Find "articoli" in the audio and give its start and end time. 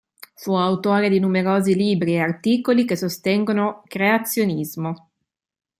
2.21-2.85